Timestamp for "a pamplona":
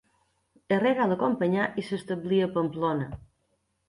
2.47-3.07